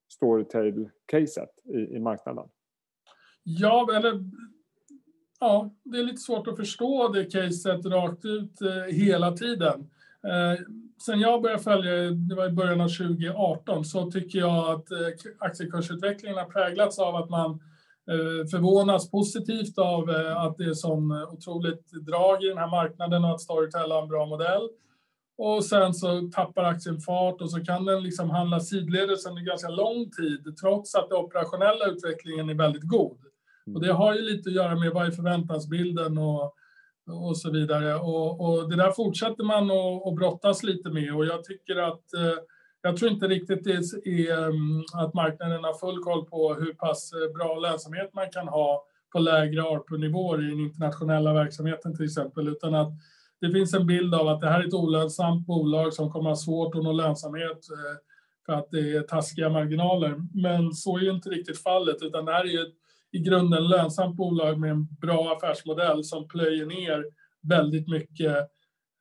Storytel-caset 0.08 1.50
i, 1.64 1.79
i 1.79 1.99
marknaden? 1.99 2.49
Ja, 3.43 3.96
eller 3.96 4.25
ja, 5.40 5.75
det 5.85 5.99
är 5.99 6.02
lite 6.02 6.20
svårt 6.20 6.46
att 6.46 6.56
förstå 6.56 7.08
det 7.08 7.25
caset 7.25 7.87
rakt 7.87 8.25
ut 8.25 8.61
eh, 8.61 8.94
hela 8.94 9.32
tiden. 9.32 9.90
Eh, 10.25 10.61
sen 11.02 11.20
jag 11.20 11.42
började 11.42 11.62
följa, 11.62 12.10
det 12.10 12.34
var 12.34 12.46
i 12.46 12.52
början 12.52 12.80
av 12.80 12.88
2018, 12.88 13.84
så 13.84 14.10
tycker 14.10 14.38
jag 14.38 14.70
att 14.70 14.90
eh, 14.90 14.98
aktiekursutvecklingen 15.38 16.38
har 16.38 16.44
präglats 16.44 16.98
av 16.98 17.16
att 17.16 17.30
man 17.30 17.50
eh, 18.10 18.46
förvånas 18.50 19.10
positivt 19.10 19.78
av 19.78 20.10
att 20.36 20.58
det 20.58 20.64
är 20.64 20.74
sån 20.74 21.12
otroligt 21.12 21.90
drag 22.06 22.44
i 22.44 22.48
den 22.48 22.58
här 22.58 22.70
marknaden 22.70 23.24
och 23.24 23.30
att 23.30 23.40
Storytel 23.40 23.90
har 23.90 24.02
en 24.02 24.08
bra 24.08 24.26
modell. 24.26 24.68
Och 25.38 25.64
sen 25.64 25.94
så 25.94 26.30
tappar 26.34 26.64
aktien 26.64 27.00
fart 27.00 27.40
och 27.40 27.50
så 27.50 27.64
kan 27.64 27.84
den 27.84 28.02
liksom 28.02 28.30
handla 28.30 28.60
sidledes 28.60 29.26
under 29.26 29.42
ganska 29.42 29.68
lång 29.68 30.10
tid 30.10 30.56
trots 30.60 30.94
att 30.94 31.08
den 31.08 31.18
operationella 31.18 31.86
utvecklingen 31.86 32.50
är 32.50 32.54
väldigt 32.54 32.88
god. 32.88 33.18
Och 33.74 33.80
det 33.80 33.92
har 33.92 34.14
ju 34.14 34.22
lite 34.22 34.48
att 34.48 34.54
göra 34.54 34.74
med 34.74 34.90
vad 34.92 35.06
är 35.06 35.10
förväntansbilden 35.10 36.18
och 36.18 36.54
och 37.08 37.38
så 37.38 37.50
vidare. 37.50 37.94
Och, 37.94 38.40
och 38.40 38.70
det 38.70 38.76
där 38.76 38.90
fortsätter 38.90 39.44
man 39.44 39.70
att 40.08 40.16
brottas 40.16 40.62
lite 40.62 40.90
med 40.90 41.14
och 41.14 41.26
jag 41.26 41.44
tycker 41.44 41.76
att 41.76 42.14
eh, 42.14 42.38
jag 42.82 42.96
tror 42.96 43.10
inte 43.10 43.28
riktigt 43.28 43.64
det 43.64 43.72
är 44.05 44.44
mm, 44.44 44.84
att 44.94 45.14
marknaden 45.14 45.64
har 45.64 45.75
full 45.75 46.02
koll 46.02 46.25
på 46.25 46.55
hur 46.55 46.72
pass 46.72 47.12
eh, 47.12 47.32
bra 47.32 47.58
lönsamhet 47.58 48.14
man 48.14 48.31
kan 48.31 48.49
ha 48.49 48.84
på 49.12 49.19
lägre 49.19 49.62
ARPU-nivåer 49.62 50.44
i 50.44 50.50
den 50.50 50.60
internationella 50.60 51.32
verksamheten 51.32 51.96
till 51.96 52.05
exempel, 52.05 52.49
utan 52.49 52.75
att 52.75 52.93
det 53.40 53.50
finns 53.50 53.75
en 53.75 53.87
bild 53.87 54.14
av 54.14 54.28
att 54.28 54.40
det 54.40 54.49
här 54.49 54.61
är 54.61 54.66
ett 54.66 54.75
olönsamt 54.75 55.46
bolag 55.46 55.94
som 55.94 56.11
kommer 56.11 56.31
att 56.31 56.37
ha 56.37 56.44
svårt 56.44 56.75
att 56.75 56.82
nå 56.82 56.93
lönsamhet 56.93 57.70
eh, 57.70 57.96
för 58.46 58.52
att 58.52 58.70
det 58.70 58.96
är 58.96 59.02
taskiga 59.02 59.49
marginaler. 59.49 60.14
Men 60.35 60.73
så 60.73 60.99
är 60.99 61.02
ju 61.02 61.11
inte 61.11 61.28
riktigt 61.28 61.62
fallet, 61.62 62.02
utan 62.02 62.25
det 62.25 62.32
här 62.32 62.44
är 62.44 62.49
ju 62.49 62.61
ett 62.61 62.75
i 63.12 63.18
grunden 63.18 63.68
lönsamt 63.68 64.16
bolag 64.16 64.60
med 64.60 64.70
en 64.70 64.86
bra 65.00 65.36
affärsmodell 65.36 66.04
som 66.04 66.28
plöjer 66.28 66.66
ner 66.66 67.04
väldigt 67.42 67.88
mycket 67.88 68.36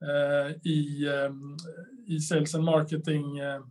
eh, 0.06 0.52
i, 0.72 1.08
eh, 1.08 1.32
i 2.16 2.20
sales 2.20 2.56
and 2.56 2.64
marketing 2.64 3.38
eh, 3.38 3.62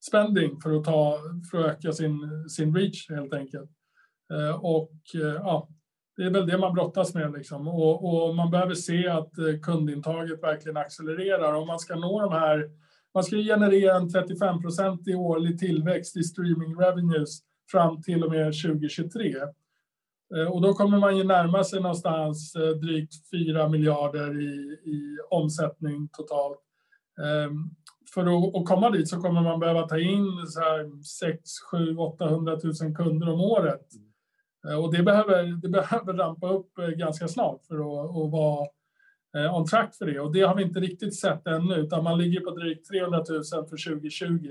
spending 0.00 0.60
för 0.60 0.72
att, 0.76 0.84
ta, 0.84 1.18
för 1.50 1.58
att 1.58 1.66
öka 1.66 1.92
sin, 1.92 2.48
sin 2.48 2.76
reach 2.76 3.10
helt 3.10 3.34
enkelt. 3.34 3.70
Eh, 4.32 4.64
och 4.64 4.92
eh, 5.14 5.34
ja, 5.34 5.68
det 6.16 6.22
är 6.22 6.30
väl 6.30 6.46
det 6.46 6.58
man 6.58 6.74
brottas 6.74 7.14
med 7.14 7.32
liksom. 7.32 7.68
och, 7.68 8.28
och, 8.28 8.34
man 8.34 8.50
behöver 8.50 8.74
se 8.74 9.08
att 9.08 9.38
eh, 9.38 9.60
kundintaget 9.62 10.42
verkligen 10.42 10.76
accelererar. 10.76 11.54
Om 11.54 11.66
man 11.66 11.78
ska 11.78 11.94
nå 11.94 12.20
de 12.20 12.32
här, 12.32 12.70
man 13.14 13.24
ska 13.24 13.36
generera 13.36 13.96
en 13.96 14.12
35 14.12 14.56
i 15.06 15.14
årlig 15.14 15.58
tillväxt 15.58 16.16
i 16.16 16.22
streaming 16.22 16.80
revenues 16.80 17.40
fram 17.70 18.02
till 18.02 18.24
och 18.24 18.30
med 18.30 18.44
2023. 18.44 19.34
Eh, 20.36 20.52
och 20.52 20.60
då 20.60 20.72
kommer 20.72 20.98
man 20.98 21.16
ju 21.16 21.24
närma 21.24 21.64
sig 21.64 21.80
någonstans 21.80 22.54
eh, 22.56 22.68
drygt 22.68 23.14
4 23.30 23.68
miljarder 23.68 24.40
i, 24.40 24.54
i 24.84 25.18
omsättning 25.30 26.08
totalt. 26.12 26.60
Ehm, 27.22 27.70
för 28.14 28.20
att, 28.20 28.68
komma 28.68 28.90
dit 28.90 29.08
så 29.08 29.20
kommer 29.20 29.42
man 29.42 29.60
behöva 29.60 29.88
ta 29.88 29.98
in 29.98 30.46
så 30.46 30.60
här 30.60 31.02
6, 31.02 31.40
7, 31.70 31.96
800 31.96 32.58
000 32.82 32.96
kunder 32.96 33.28
om 33.28 33.40
året. 33.40 33.86
Eh, 34.68 34.84
och 34.84 34.92
det 34.92 35.02
behöver, 35.02 35.62
det 35.62 35.68
behöver 35.68 36.12
rampa 36.12 36.48
upp 36.48 36.72
ganska 36.96 37.28
snart 37.28 37.64
för 37.64 37.74
att, 37.74 38.10
att 38.10 38.32
vara 38.32 38.66
on 39.56 39.66
track 39.66 39.94
för 39.94 40.06
det. 40.06 40.20
Och 40.20 40.32
det 40.32 40.40
har 40.40 40.56
vi 40.56 40.62
inte 40.62 40.80
riktigt 40.80 41.20
sett 41.20 41.46
ännu, 41.46 41.74
utan 41.74 42.04
man 42.04 42.18
ligger 42.18 42.40
på 42.40 42.50
drygt 42.50 42.88
300 42.88 43.18
000 43.18 43.44
för 43.44 43.90
2020 43.90 44.48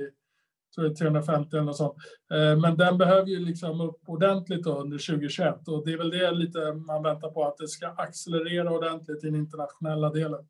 tror 0.76 0.86
det 0.86 0.92
är 0.92 0.96
350 0.96 1.56
eller 1.56 1.66
något 1.66 1.78
sånt. 1.78 1.96
Eh, 2.34 2.62
men 2.62 2.78
den 2.78 2.98
behöver 2.98 3.28
ju 3.28 3.40
liksom 3.40 3.82
upp 3.82 4.02
ordentligt 4.06 4.68
under 4.68 4.98
2021 4.98 5.68
och 5.68 5.86
det 5.86 5.94
är 5.94 5.98
väl 5.98 6.10
det 6.10 6.32
lite 6.32 6.74
man 6.74 7.04
väntar 7.04 7.30
på 7.30 7.46
att 7.46 7.58
det 7.58 7.68
ska 7.68 7.88
accelerera 7.88 8.72
ordentligt 8.72 9.24
i 9.24 9.28
den 9.28 9.36
internationella 9.36 10.10
delen. 10.10 10.48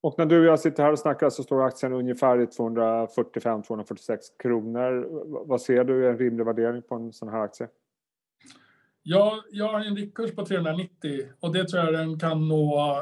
Och 0.00 0.14
när 0.18 0.26
du 0.26 0.38
och 0.38 0.44
jag 0.44 0.60
sitter 0.60 0.82
här 0.82 0.92
och 0.92 0.98
snackar 0.98 1.30
så 1.30 1.42
står 1.42 1.64
aktien 1.64 1.92
ungefär 1.92 2.40
i 2.40 2.44
245-246 2.44 4.18
kronor. 4.42 5.08
Vad 5.46 5.60
ser 5.60 5.84
du 5.84 6.06
är 6.06 6.10
en 6.10 6.18
rimlig 6.18 6.44
värdering 6.44 6.82
på 6.82 6.94
en 6.94 7.12
sån 7.12 7.28
här 7.28 7.40
aktie? 7.40 7.68
Ja, 9.02 9.42
jag 9.50 9.68
har 9.68 9.80
en 9.80 9.96
riktkurs 9.96 10.34
på 10.34 10.44
390 10.44 11.20
och 11.40 11.52
det 11.52 11.68
tror 11.68 11.84
jag 11.84 11.94
den 11.94 12.18
kan 12.18 12.48
nå 12.48 12.96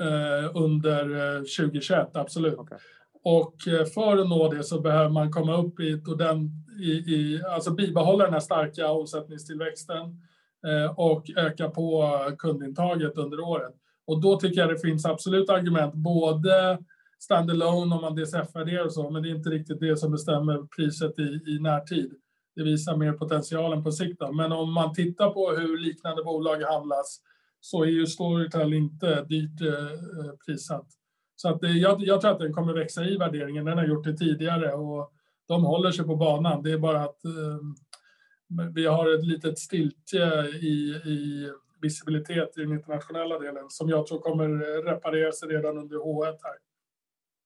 eh, 0.00 0.56
under 0.56 1.38
2021, 1.38 2.16
eh, 2.16 2.20
absolut. 2.20 2.58
Okay. 2.58 2.78
Och 3.24 3.68
eh, 3.68 3.84
för 3.84 4.16
att 4.16 4.28
nå 4.28 4.52
det 4.52 4.64
så 4.64 4.80
behöver 4.80 5.10
man 5.10 5.32
komma 5.32 5.56
upp 5.56 5.80
i, 5.80 6.02
den, 6.18 6.50
i, 6.80 6.90
i 6.90 7.42
alltså 7.54 7.70
bibehålla 7.70 8.24
den 8.24 8.32
här 8.32 8.40
starka 8.40 8.90
omsättningstillväxten 8.90 10.00
eh, 10.66 10.98
och 10.98 11.30
öka 11.36 11.70
på 11.70 12.20
kundintaget 12.38 13.18
under 13.18 13.40
året. 13.40 13.74
Och 14.06 14.20
då 14.20 14.40
tycker 14.40 14.60
jag 14.60 14.70
det 14.70 14.78
finns 14.78 15.06
absolut 15.06 15.50
argument, 15.50 15.94
både 15.94 16.78
standalone 17.18 17.94
om 17.94 18.00
man 18.00 18.14
DCF-värderar 18.14 18.84
och 18.84 18.92
så, 18.92 19.10
men 19.10 19.22
det 19.22 19.28
är 19.28 19.34
inte 19.34 19.50
riktigt 19.50 19.80
det 19.80 19.96
som 19.96 20.12
bestämmer 20.12 20.66
priset 20.76 21.18
i, 21.18 21.42
i 21.46 21.58
närtid. 21.60 22.12
Det 22.56 22.62
visar 22.62 22.96
mer 22.96 23.12
potentialen 23.12 23.84
på 23.84 23.92
sikt. 23.92 24.20
Då. 24.20 24.32
Men 24.32 24.52
om 24.52 24.72
man 24.72 24.94
tittar 24.94 25.30
på 25.30 25.50
hur 25.50 25.78
liknande 25.78 26.24
bolag 26.24 26.62
handlas 26.62 27.20
så 27.60 27.82
är 27.82 27.88
ju 27.88 28.06
Storytel 28.06 28.72
inte 28.72 29.24
dyrt 29.24 29.60
eh, 29.60 29.84
eh 29.84 30.32
prissatt. 30.46 30.86
Så 31.40 31.48
att 31.48 31.64
eh, 31.64 31.76
jag, 31.76 32.00
jag, 32.00 32.20
tror 32.20 32.30
att 32.30 32.38
den 32.38 32.52
kommer 32.52 32.72
växa 32.72 33.04
i 33.04 33.16
värderingen. 33.16 33.64
Den 33.64 33.78
har 33.78 33.86
gjort 33.86 34.04
det 34.04 34.16
tidigare 34.16 34.72
och 34.72 35.12
de 35.48 35.64
håller 35.64 35.90
sig 35.90 36.04
på 36.04 36.16
banan. 36.16 36.62
Det 36.62 36.72
är 36.72 36.78
bara 36.78 37.00
att 37.00 37.24
eh, 37.24 38.70
vi 38.74 38.86
har 38.86 39.14
ett 39.14 39.26
litet 39.26 39.58
stiltje 39.58 40.44
i, 40.46 41.00
i 41.04 41.50
visibilitet 41.82 42.58
i 42.58 42.60
den 42.60 42.72
internationella 42.72 43.38
delen 43.38 43.64
som 43.68 43.88
jag 43.88 44.06
tror 44.06 44.18
kommer 44.18 44.44
eh, 44.44 44.82
reparera 44.82 45.32
sig 45.32 45.48
redan 45.48 45.78
under 45.78 45.96
H1 45.96 46.24
här. 46.42 46.56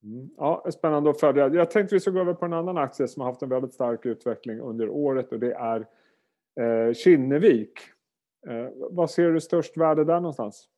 Mm. 0.04 0.30
Ja, 0.36 0.66
spännande 0.72 1.10
att 1.10 1.20
följa. 1.20 1.48
Jag 1.48 1.70
tänkte 1.70 1.94
vi 1.94 2.00
ska 2.00 2.10
gå 2.10 2.20
över 2.20 2.34
på 2.34 2.44
en 2.44 2.52
annan 2.52 2.76
aktie 2.76 3.08
som 3.08 3.22
har 3.22 3.28
haft 3.28 3.42
en 3.42 3.48
väldigt 3.48 3.74
stark 3.74 4.06
utveckling 4.06 4.60
under 4.60 4.88
året 4.88 5.32
och 5.32 5.40
det 5.40 5.52
är 5.52 5.86
eh, 6.60 6.94
Kinnevik. 6.94 7.72
Eh, 8.48 8.68
vad 8.90 9.10
ser 9.10 9.30
du 9.30 9.40
störst 9.40 9.76
värde 9.76 10.04
där 10.04 10.20
någonstans? 10.20 10.68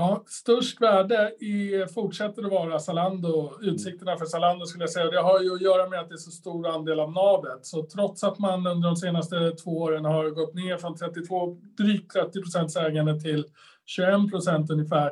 Ja, 0.00 0.24
störst 0.26 0.80
värde 0.80 1.30
i, 1.40 1.86
fortsätter 1.94 2.42
att 2.44 2.50
vara 2.50 2.78
Zalando. 2.78 3.52
Utsikterna 3.62 4.16
för 4.16 4.26
Zalando 4.26 4.66
skulle 4.66 4.82
jag 4.82 4.90
säga. 4.90 5.10
Det 5.10 5.20
har 5.20 5.40
ju 5.40 5.54
att 5.54 5.60
göra 5.60 5.88
med 5.88 6.00
att 6.00 6.08
det 6.08 6.14
är 6.14 6.16
så 6.16 6.30
stor 6.30 6.68
andel 6.68 7.00
av 7.00 7.12
navet. 7.12 7.66
Så 7.66 7.82
trots 7.82 8.24
att 8.24 8.38
man 8.38 8.66
under 8.66 8.88
de 8.88 8.96
senaste 8.96 9.50
två 9.50 9.78
åren 9.78 10.04
har 10.04 10.30
gått 10.30 10.54
ner 10.54 10.76
från 10.76 10.96
32, 10.96 11.56
drygt 11.78 12.12
30 12.12 12.40
procents 12.40 12.76
ägande 12.76 13.20
till 13.20 13.44
21 13.86 14.30
procent 14.30 14.70
ungefär 14.70 15.06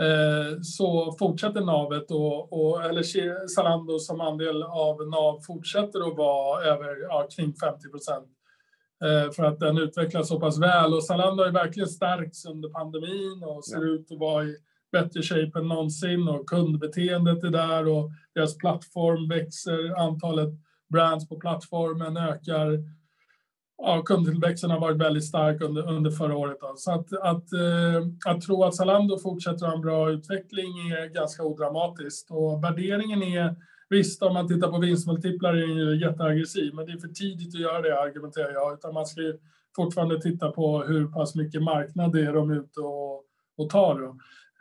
eh, 0.00 0.60
så 0.62 1.16
fortsätter 1.18 1.60
navet 1.60 2.10
och, 2.10 2.52
och, 2.52 2.84
eller 2.84 3.02
Zalando 3.48 3.98
som 3.98 4.20
andel 4.20 4.62
av 4.62 5.08
NAV 5.08 5.40
fortsätter 5.40 6.08
att 6.08 6.16
vara 6.16 6.64
över 6.64 7.02
ja, 7.02 7.28
kring 7.36 7.54
50 7.54 7.88
procent. 7.88 8.35
Eh, 9.04 9.32
för 9.32 9.44
att 9.44 9.60
den 9.60 9.78
utvecklas 9.78 10.28
så 10.28 10.40
pass 10.40 10.58
väl. 10.58 10.94
Och 10.94 11.04
Zalando 11.04 11.44
har 11.44 11.50
verkligen 11.50 11.88
stärkts 11.88 12.46
under 12.46 12.68
pandemin 12.68 13.44
och 13.44 13.64
ser 13.64 13.82
ja. 13.82 13.82
ut 13.82 14.12
att 14.12 14.18
vara 14.18 14.44
i 14.44 14.56
bättre 14.92 15.22
shape 15.22 15.58
än 15.58 15.68
någonsin 15.68 16.28
och 16.28 16.48
kundbeteendet 16.48 17.44
är 17.44 17.50
där 17.50 17.88
och 17.88 18.10
deras 18.34 18.56
plattform 18.56 19.28
växer, 19.28 20.00
antalet 20.00 20.48
brands 20.88 21.28
på 21.28 21.36
plattformen 21.36 22.16
ökar. 22.16 22.96
Ja, 23.78 24.02
kundtillväxten 24.02 24.70
har 24.70 24.80
varit 24.80 24.96
väldigt 24.96 25.24
stark 25.24 25.62
under, 25.62 25.88
under 25.88 26.10
förra 26.10 26.36
året. 26.36 26.56
Då. 26.60 26.74
Så 26.76 26.92
att, 26.92 27.12
att, 27.12 27.52
eh, 27.52 28.32
att 28.32 28.40
tro 28.40 28.64
att 28.64 28.74
Zalando 28.74 29.18
fortsätter 29.18 29.66
ha 29.66 29.74
en 29.74 29.80
bra 29.80 30.10
utveckling 30.10 30.90
är 30.90 31.06
ganska 31.06 31.42
odramatiskt 31.42 32.30
och 32.30 32.64
värderingen 32.64 33.22
är 33.22 33.56
Visst, 33.88 34.22
om 34.22 34.34
man 34.34 34.48
tittar 34.48 34.68
på 34.68 34.78
vinstmultiplar 34.78 35.54
är 35.54 35.66
den 35.66 35.76
ju 35.76 36.00
jätteaggressiv, 36.00 36.74
men 36.74 36.86
det 36.86 36.92
är 36.92 36.98
för 36.98 37.08
tidigt 37.08 37.54
att 37.54 37.60
göra 37.60 37.82
det, 37.82 38.00
argumenterar 38.00 38.52
jag. 38.52 38.74
Utan 38.74 38.94
man 38.94 39.06
ska 39.06 39.20
ju 39.20 39.38
fortfarande 39.76 40.20
titta 40.20 40.50
på 40.50 40.82
hur 40.82 41.06
pass 41.06 41.34
mycket 41.34 41.62
marknad 41.62 42.12
det 42.12 42.20
är 42.20 42.32
de 42.32 42.50
ute 42.50 42.80
och, 42.80 43.24
och 43.56 43.70
tar. 43.70 44.00
Då. 44.00 44.16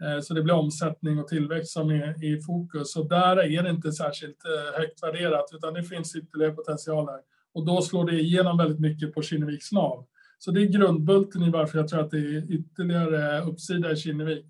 Eh, 0.06 0.22
så 0.22 0.34
det 0.34 0.42
blir 0.42 0.54
omsättning 0.54 1.20
och 1.20 1.28
tillväxt 1.28 1.72
som 1.72 1.90
är 1.90 2.24
i 2.24 2.42
fokus. 2.42 2.96
Och 2.96 3.10
där 3.10 3.38
är 3.38 3.64
det 3.64 3.70
inte 3.70 3.92
särskilt 3.92 4.46
eh, 4.46 4.80
högt 4.80 5.04
värderat, 5.04 5.50
utan 5.54 5.74
det 5.74 5.84
finns 5.84 6.16
ytterligare 6.16 6.54
potential 6.54 7.06
där. 7.06 7.20
Och 7.54 7.66
då 7.66 7.82
slår 7.82 8.06
det 8.06 8.20
igenom 8.20 8.58
väldigt 8.58 8.80
mycket 8.80 9.14
på 9.14 9.22
Kinneviks 9.22 9.72
nav. 9.72 10.06
Så 10.38 10.52
det 10.52 10.62
är 10.62 10.66
grundbulten 10.66 11.44
i 11.44 11.50
varför 11.50 11.78
jag 11.78 11.88
tror 11.88 12.00
att 12.00 12.12
det 12.12 12.18
är 12.18 12.52
ytterligare 12.52 13.38
eh, 13.38 13.50
uppsida 13.50 13.92
i 13.92 13.96
Kinnevik. 13.96 14.46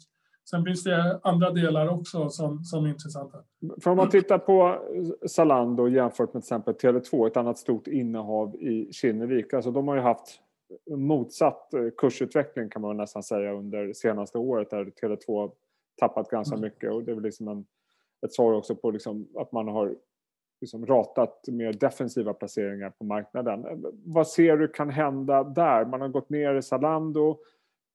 Sen 0.50 0.66
finns 0.66 0.84
det 0.84 1.20
andra 1.24 1.52
delar 1.52 1.88
också 1.88 2.30
som, 2.30 2.64
som 2.64 2.86
är 2.86 2.90
intressanta. 2.90 3.38
För 3.82 3.92
om 3.92 3.98
man 3.98 4.10
tittar 4.10 4.38
på 4.38 4.80
Zalando 5.28 5.88
jämfört 5.88 6.34
med 6.34 6.44
till 6.44 6.56
exempel 6.56 6.74
Tele2, 6.74 7.28
ett 7.28 7.38
annat 7.38 7.58
stort 7.58 7.88
innehav 7.88 8.56
i 8.56 8.94
Kinnevik. 8.94 9.54
Alltså 9.54 9.72
de 9.72 9.88
har 9.88 9.96
ju 9.96 10.02
haft 10.02 10.42
motsatt 10.90 11.74
eh, 11.74 11.88
kursutveckling 11.98 12.70
kan 12.70 12.82
man 12.82 12.98
nästan 12.98 13.24
säga 13.24 13.54
under 13.54 13.94
senaste 13.94 14.38
året 14.38 14.70
där 14.70 14.86
Tele2 14.86 15.52
tappat 16.00 16.30
ganska 16.30 16.56
mm. 16.56 16.62
mycket 16.62 16.92
och 16.92 17.04
det 17.04 17.12
är 17.12 17.16
väl 17.16 17.24
liksom 17.24 17.48
en, 17.48 17.66
ett 18.26 18.34
svar 18.34 18.54
också 18.54 18.76
på 18.76 18.92
liksom 18.92 19.28
att 19.36 19.52
man 19.52 19.68
har 19.68 19.96
liksom 20.62 20.86
ratat 20.86 21.48
mer 21.48 21.74
defensiva 21.74 22.34
placeringar 22.34 22.90
på 22.90 23.04
marknaden. 23.04 23.86
Vad 24.06 24.28
ser 24.28 24.58
du 24.58 24.68
kan 24.68 24.90
hända 24.90 25.44
där? 25.44 25.86
Man 25.86 26.02
har 26.02 26.08
gått 26.08 26.30
ner 26.30 26.56
i 26.56 26.62
Zalando, 26.62 27.38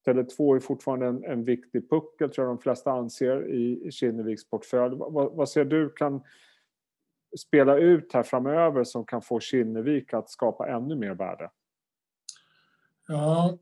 Tele2 0.06 0.56
är 0.56 0.60
fortfarande 0.60 1.06
en, 1.06 1.24
en 1.24 1.44
viktig 1.44 1.90
puckel, 1.90 2.30
tror 2.30 2.46
jag 2.46 2.56
de 2.56 2.62
flesta 2.62 2.90
anser, 2.90 3.48
i 3.48 3.90
Kinneviks 3.92 4.50
portfölj. 4.50 4.96
Vad, 4.96 5.32
vad, 5.32 5.48
ser 5.48 5.64
du 5.64 5.90
kan 5.90 6.22
spela 7.38 7.76
ut 7.76 8.12
här 8.12 8.22
framöver 8.22 8.84
som 8.84 9.04
kan 9.04 9.22
få 9.22 9.40
Kinnevik 9.40 10.14
att 10.14 10.30
skapa 10.30 10.68
ännu 10.68 10.96
mer 10.96 11.14
värde? 11.14 11.50
Ja, 13.08 13.58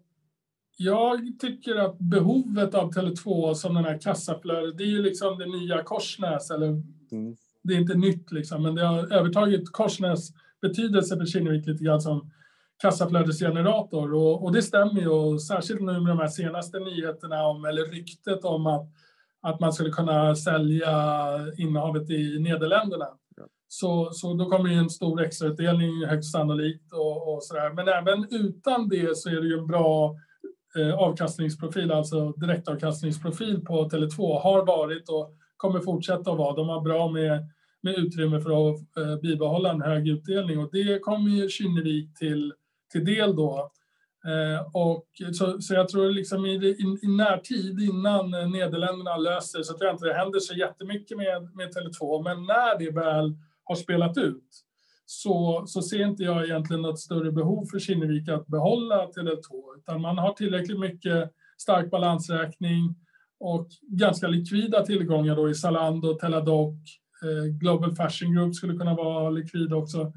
jag 0.77 1.21
tycker 1.39 1.77
att 1.77 1.99
behovet 1.99 2.75
av 2.75 2.93
Tele2 2.93 3.55
som 3.55 3.75
den 3.75 3.85
här 3.85 3.99
kassaflödet, 3.99 4.79
det 4.79 4.85
är 4.85 4.89
ju 4.89 5.03
liksom 5.03 5.39
det 5.39 5.47
nya 5.47 5.83
Korsnäs, 5.83 6.51
eller 6.51 6.67
mm. 6.67 7.37
det 7.63 7.75
är 7.75 7.81
inte 7.81 7.95
nytt 7.95 8.33
liksom, 8.33 8.63
men 8.63 8.75
det 8.75 8.87
har 8.87 9.13
övertagit 9.13 9.73
Korsnäs 9.73 10.29
betydelse 10.61 11.17
för 11.17 11.27
Kinnevik 11.27 11.67
lite 11.67 11.85
grann 11.85 12.01
som 12.01 12.31
kassaflödesgenerator 12.79 14.15
och, 14.15 14.45
och 14.45 14.53
det 14.53 14.63
stämmer 14.63 15.01
ju 15.01 15.09
och 15.09 15.43
särskilt 15.43 15.81
nu 15.81 16.01
med 16.01 16.11
de 16.11 16.19
här 16.19 16.29
senaste 16.29 16.79
nyheterna 16.79 17.47
om 17.47 17.65
eller 17.65 17.85
ryktet 17.85 18.45
om 18.45 18.67
att, 18.67 18.87
att 19.43 19.61
man 19.61 19.73
skulle 19.73 19.91
kunna 19.91 20.35
sälja 20.35 20.93
innehavet 21.59 22.11
i 22.11 22.39
Nederländerna. 22.39 23.09
Så, 23.69 24.11
så 24.13 24.35
då 24.35 24.51
kommer 24.51 24.69
ju 24.69 24.75
en 24.75 24.91
stor 24.91 25.23
extrautdelning 25.23 26.05
högst 26.07 26.33
sannolikt 26.33 26.93
och, 26.93 27.35
och 27.35 27.43
där. 27.51 27.73
Men 27.73 27.89
även 27.89 28.27
utan 28.31 28.89
det 28.89 29.17
så 29.17 29.29
är 29.29 29.41
det 29.41 29.47
ju 29.47 29.59
en 29.59 29.67
bra 29.67 30.17
eh, 30.79 30.95
avkastningsprofil, 30.95 31.93
alltså 31.93 32.33
direktavkastningsprofil 32.33 33.65
på 33.65 33.89
Tele2 33.89 34.41
har 34.41 34.67
varit 34.67 35.09
och 35.09 35.35
kommer 35.57 35.81
fortsätta 35.81 36.31
att 36.31 36.39
vara. 36.39 36.57
De 36.57 36.69
har 36.69 36.81
bra 36.81 37.09
med, 37.09 37.51
med 37.83 37.95
utrymme 37.95 38.41
för 38.41 38.71
att 38.71 38.97
eh, 38.97 39.17
bibehålla 39.23 39.71
en 39.71 39.83
hög 39.83 40.09
utdelning 40.09 40.59
och 40.59 40.71
det 40.73 40.99
kommer 40.99 41.31
ju 41.31 41.49
Kinnevik 41.49 42.19
till 42.19 42.53
till 42.93 43.05
del 43.05 43.37
då. 43.37 43.71
Eh, 44.27 44.67
och 44.73 45.07
så, 45.33 45.61
så 45.61 45.75
jag 45.75 45.89
tror 45.89 46.11
liksom 46.11 46.47
i, 46.47 46.55
i, 46.55 46.99
i 47.03 47.09
närtid 47.09 47.81
innan 47.81 48.35
eh, 48.35 48.49
Nederländerna 48.49 49.17
löser 49.17 49.63
så 49.63 49.79
tror 49.79 49.87
jag 49.87 49.95
inte 49.95 50.07
det 50.07 50.15
händer 50.15 50.41
så 50.41 50.55
jättemycket 50.55 51.17
med, 51.17 51.55
med 51.55 51.69
Tele2. 51.69 52.25
Men 52.25 52.47
när 52.47 52.79
det 52.79 52.91
väl 52.91 53.37
har 53.65 53.75
spelat 53.75 54.19
ut 54.19 54.65
så, 55.07 55.65
så 55.67 55.83
ser 55.83 56.07
inte 56.07 56.23
jag 56.23 56.45
egentligen 56.45 56.83
något 56.83 57.01
större 57.01 57.33
behov 57.33 57.65
för 57.65 57.79
Kinnevik 57.79 58.29
att 58.29 58.47
behålla 58.47 59.07
Tele2. 59.07 59.77
Utan 59.79 60.01
man 60.01 60.19
har 60.19 60.33
tillräckligt 60.33 60.81
mycket 60.81 61.31
stark 61.59 61.91
balansräkning 61.91 62.97
och 63.41 63.69
ganska 63.83 64.29
likvida 64.29 64.85
tillgångar 64.85 65.37
då 65.37 65.51
i 65.51 65.55
Zalando, 65.55 66.15
Teladoc, 66.15 66.75
eh, 67.23 67.45
Global 67.61 67.95
Fashion 67.95 68.35
Group 68.35 68.55
skulle 68.55 68.79
kunna 68.79 68.95
vara 68.95 69.31
likvid 69.31 69.73
också. 69.73 70.13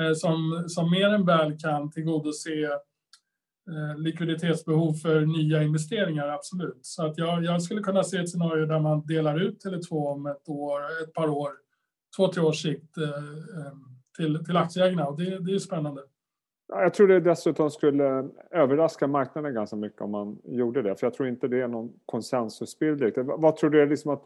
Eh, 0.00 0.14
som, 0.14 0.64
som 0.68 0.90
mer 0.90 1.08
än 1.08 1.26
väl 1.26 1.58
kan 1.58 1.90
tillgodose 1.90 2.64
eh, 3.70 3.98
likviditetsbehov 3.98 4.92
för 4.92 5.20
nya 5.20 5.62
investeringar, 5.62 6.28
absolut. 6.28 6.78
Så 6.82 7.06
att 7.06 7.18
jag, 7.18 7.44
jag 7.44 7.62
skulle 7.62 7.82
kunna 7.82 8.04
se 8.04 8.16
ett 8.16 8.30
scenario 8.30 8.66
där 8.66 8.80
man 8.80 9.06
delar 9.06 9.40
ut 9.40 9.64
Tele2 9.64 10.12
om 10.12 10.26
ett 10.26 10.48
år, 10.48 10.80
ett 11.02 11.12
par 11.12 11.28
år, 11.28 11.50
två, 12.16 12.32
tre 12.32 12.42
års 12.42 12.62
sikt 12.62 12.96
eh, 12.98 13.72
till, 14.16 14.44
till 14.44 14.56
aktieägarna 14.56 15.06
och 15.06 15.18
det, 15.18 15.38
det 15.38 15.54
är 15.54 15.58
spännande. 15.58 16.02
Jag 16.72 16.94
tror 16.94 17.08
det 17.08 17.20
dessutom 17.20 17.70
skulle 17.70 18.28
överraska 18.50 19.06
marknaden 19.06 19.54
ganska 19.54 19.76
mycket 19.76 20.00
om 20.00 20.10
man 20.10 20.38
gjorde 20.44 20.82
det. 20.82 20.96
För 20.96 21.06
jag 21.06 21.14
tror 21.14 21.28
inte 21.28 21.48
det 21.48 21.60
är 21.60 21.68
någon 21.68 21.92
konsensusbild. 22.06 23.16
Vad 23.16 23.56
tror 23.56 23.70
du 23.70 23.82
är 23.82 23.86
liksom 23.86 24.10
att 24.10 24.22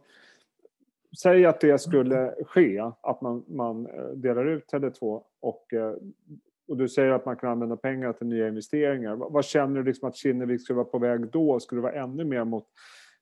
säg 1.22 1.46
att 1.46 1.60
det 1.60 1.78
skulle 1.78 2.34
ske, 2.46 2.80
att 3.00 3.20
man, 3.20 3.44
man 3.48 3.86
eh, 3.86 4.08
delar 4.14 4.46
ut 4.46 4.72
Tele2 4.72 5.22
och, 5.40 5.72
eh, 5.72 5.94
och 6.68 6.76
du 6.76 6.88
säger 6.88 7.10
att 7.10 7.26
man 7.26 7.36
kan 7.36 7.50
använda 7.50 7.76
pengar 7.76 8.12
till 8.12 8.26
nya 8.26 8.48
investeringar. 8.48 9.16
Vad 9.16 9.44
känner 9.44 9.76
du 9.76 9.84
liksom 9.84 10.08
att 10.08 10.16
Kinnevik 10.16 10.62
skulle 10.62 10.76
vara 10.76 10.84
på 10.84 10.98
väg 10.98 11.30
då? 11.30 11.60
Skulle 11.60 11.78
det 11.78 11.82
vara 11.82 12.02
ännu 12.02 12.24
mer 12.24 12.44
mot 12.44 12.66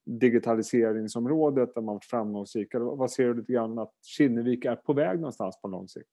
digitaliseringsområdet 0.06 1.74
där 1.74 1.82
man 1.82 1.94
varit 1.94 2.04
framgångsrik? 2.04 2.74
Eller 2.74 2.84
vad 2.84 3.10
ser 3.10 3.24
du 3.24 3.34
lite 3.34 3.52
grann 3.52 3.78
att 3.78 3.92
Kinnevik 4.02 4.64
är 4.64 4.76
på 4.76 4.92
väg 4.92 5.16
någonstans 5.16 5.60
på 5.62 5.68
lång 5.68 5.88
sikt? 5.88 6.10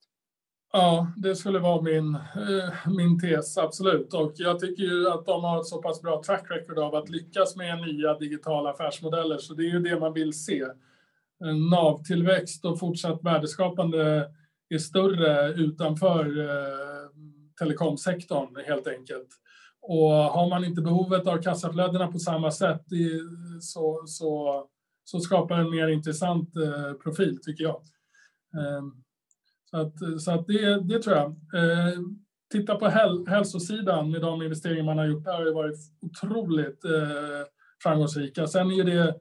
Ja, 0.71 1.07
det 1.17 1.35
skulle 1.35 1.59
vara 1.59 1.81
min, 1.81 2.15
eh, 2.15 2.91
min 2.97 3.19
tes, 3.19 3.57
absolut. 3.57 4.13
Och 4.13 4.31
jag 4.35 4.59
tycker 4.59 4.83
ju 4.83 5.09
att 5.09 5.25
de 5.25 5.43
har 5.43 5.59
ett 5.59 5.65
så 5.65 5.81
pass 5.81 6.01
bra 6.01 6.23
track 6.23 6.45
record 6.49 6.79
av 6.79 6.95
att 6.95 7.09
lyckas 7.09 7.55
med 7.55 7.81
nya 7.81 8.13
digitala 8.13 8.69
affärsmodeller, 8.69 9.37
så 9.37 9.53
det 9.53 9.63
är 9.63 9.71
ju 9.71 9.79
det 9.79 9.99
man 9.99 10.13
vill 10.13 10.33
se. 10.33 10.65
NAV-tillväxt 11.71 12.65
och 12.65 12.79
fortsatt 12.79 13.23
värdeskapande 13.23 14.29
är 14.69 14.77
större 14.77 15.53
utanför 15.53 16.39
eh, 16.39 17.09
telekomsektorn 17.59 18.65
helt 18.67 18.87
enkelt. 18.87 19.27
Och 19.81 20.09
har 20.11 20.49
man 20.49 20.65
inte 20.65 20.81
behovet 20.81 21.27
av 21.27 21.41
kassaflödena 21.41 22.07
på 22.07 22.19
samma 22.19 22.51
sätt 22.51 22.85
så, 23.61 24.03
så, 24.05 24.63
så 25.03 25.19
skapar 25.19 25.59
en 25.59 25.69
mer 25.69 25.87
intressant 25.87 26.55
eh, 26.55 26.93
profil 26.93 27.39
tycker 27.41 27.63
jag. 27.63 27.81
Eh, 28.57 28.83
så, 29.69 29.77
att, 29.77 30.21
så 30.21 30.31
att 30.31 30.47
det, 30.47 30.81
det 30.81 31.01
tror 31.01 31.15
jag. 31.15 31.27
Ehm, 31.53 32.19
titta 32.51 32.75
på 32.75 32.87
häl, 32.87 33.27
hälsosidan 33.27 34.11
med 34.11 34.21
de 34.21 34.41
investeringar 34.41 34.83
man 34.83 34.97
har 34.97 35.05
gjort 35.05 35.25
där 35.25 35.45
har 35.45 35.53
varit 35.53 35.79
otroligt 36.01 36.85
eh, 36.85 37.45
framgångsrika. 37.83 38.47
Sen 38.47 38.71
är 38.71 38.83
det 38.83 39.15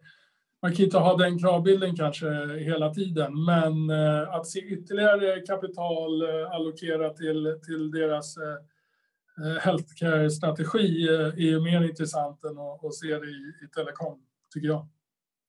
man 0.63 0.73
kan 0.73 0.85
inte 0.85 0.99
ha 0.99 1.17
den 1.17 1.39
kravbilden 1.39 1.97
kanske 1.97 2.27
hela 2.59 2.95
tiden, 2.95 3.45
men 3.45 3.91
eh, 3.91 4.35
att 4.35 4.47
se 4.47 4.61
ytterligare 4.61 5.41
kapital 5.41 6.23
eh, 6.23 6.51
allokerat 6.51 7.17
till, 7.17 7.61
till 7.67 7.91
deras 7.91 8.37
eh, 8.37 9.63
healthcare-strategi 9.63 11.09
är 11.09 11.41
ju 11.41 11.61
mer 11.61 11.83
intressant 11.83 12.45
än 12.45 12.59
att, 12.59 12.85
att 12.85 12.95
se 12.95 13.07
det 13.07 13.27
i, 13.27 13.53
i 13.65 13.69
telekom, 13.75 14.23
tycker 14.55 14.69
jag. 14.69 14.87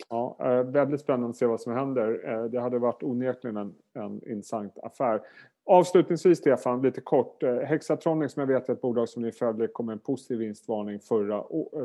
Ja, 0.09 0.37
väldigt 0.65 1.01
spännande 1.01 1.29
att 1.29 1.35
se 1.35 1.45
vad 1.45 1.61
som 1.61 1.73
händer. 1.73 2.49
Det 2.49 2.59
hade 2.59 2.79
varit 2.79 3.03
onekligen 3.03 3.57
en, 3.57 3.73
en 3.93 4.29
intressant 4.31 4.77
affär. 4.83 5.21
Avslutningsvis 5.65 6.37
Stefan, 6.37 6.81
lite 6.81 7.01
kort. 7.01 7.43
Hexatronic 7.43 8.31
som 8.31 8.39
jag 8.39 8.47
vet 8.47 8.69
är 8.69 8.73
ett 8.73 8.81
bolag 8.81 9.09
som 9.09 9.21
ni 9.21 9.31
följer 9.31 9.67
kom 9.67 9.85
med 9.85 9.93
en 9.93 9.99
positiv 9.99 10.37
vinstvarning 10.37 10.99
förra, 10.99 11.43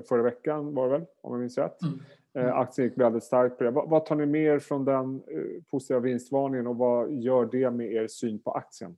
förra 0.08 0.22
veckan 0.22 0.74
var 0.74 0.84
det 0.84 0.98
väl, 0.98 1.06
om 1.20 1.32
jag 1.32 1.40
minns 1.40 1.58
rätt. 1.58 1.82
Mm. 1.82 2.00
Mm. 2.38 2.52
Aktien 2.52 2.88
gick 2.88 2.98
väldigt 2.98 3.24
starkt 3.24 3.58
på 3.58 3.64
det. 3.64 3.70
Vad, 3.70 3.90
vad 3.90 4.06
tar 4.06 4.16
ni 4.16 4.26
med 4.26 4.42
er 4.42 4.58
från 4.58 4.84
den 4.84 5.14
eh, 5.14 5.62
positiva 5.70 6.00
vinstvarningen 6.00 6.66
och 6.66 6.76
vad 6.76 7.12
gör 7.12 7.48
det 7.52 7.70
med 7.70 7.92
er 7.92 8.06
syn 8.06 8.42
på 8.42 8.50
aktien? 8.50 8.96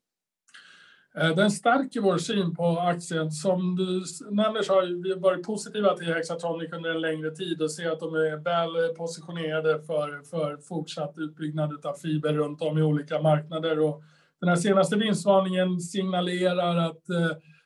Eh, 1.18 1.36
den 1.36 1.50
stärker 1.50 2.00
vår 2.00 2.18
syn 2.18 2.54
på 2.54 2.64
aktien. 2.64 3.30
Som 3.30 3.76
du 3.76 4.04
nämner 4.30 4.62
så 4.62 4.74
har 4.74 5.02
vi 5.02 5.14
varit 5.14 5.46
positiva 5.46 5.96
till 5.96 6.06
Hexatronic 6.06 6.72
under 6.72 6.90
en 6.90 7.00
längre 7.00 7.30
tid 7.30 7.62
och 7.62 7.70
ser 7.70 7.90
att 7.90 8.00
de 8.00 8.14
är 8.14 8.36
väl 8.36 8.94
positionerade 8.94 9.82
för, 9.82 10.22
för 10.30 10.56
fortsatt 10.56 11.14
utbyggnad 11.16 11.86
av 11.86 11.94
fiber 11.94 12.32
runt 12.32 12.62
om 12.62 12.78
i 12.78 12.82
olika 12.82 13.22
marknader. 13.22 13.80
Och 13.80 14.02
den 14.40 14.48
här 14.48 14.56
senaste 14.56 14.96
vinstvarningen 14.96 15.80
signalerar 15.80 16.76
att 16.76 17.02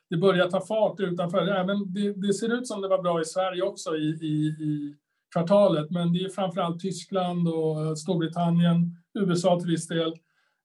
det 0.09 0.17
börjar 0.17 0.49
ta 0.49 0.61
fart 0.61 0.99
utanför. 0.99 1.47
Även 1.47 1.93
det, 1.93 2.13
det 2.13 2.33
ser 2.33 2.53
ut 2.53 2.67
som 2.67 2.81
det 2.81 2.87
var 2.87 3.01
bra 3.01 3.21
i 3.21 3.25
Sverige 3.25 3.61
också 3.61 3.95
i, 3.95 4.17
i, 4.21 4.47
i 4.63 4.95
kvartalet. 5.31 5.91
Men 5.91 6.13
det 6.13 6.19
är 6.19 6.29
framförallt 6.29 6.79
Tyskland 6.79 7.47
och 7.47 7.85
eh, 7.85 7.93
Storbritannien, 7.93 8.97
USA 9.13 9.59
till 9.59 9.69
viss 9.69 9.87
del, 9.87 10.13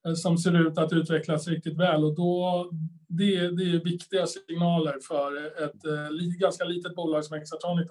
eh, 0.06 0.14
som 0.14 0.38
ser 0.38 0.66
ut 0.66 0.78
att 0.78 0.92
utvecklas 0.92 1.49
riktigt 1.49 1.78
väl. 1.78 2.04
Och 2.04 2.14
då, 2.14 2.70
det, 3.08 3.50
det 3.50 3.62
är 3.62 3.85
viktiga 3.85 4.26
signaler 4.26 4.99
för 5.08 5.46
ett 5.64 5.85
eh, 5.85 6.38
ganska 6.40 6.64
litet 6.64 6.94
bolag 6.94 7.25
som 7.25 7.38
Hexatronic. 7.38 7.88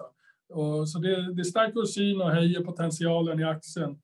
Och, 0.48 0.88
så 0.88 0.98
det, 0.98 1.34
det 1.34 1.44
stärker 1.44 1.74
vår 1.74 1.84
syn 1.84 2.20
och 2.20 2.30
höjer 2.30 2.60
potentialen 2.60 3.40
i 3.40 3.44
aktien. 3.44 3.98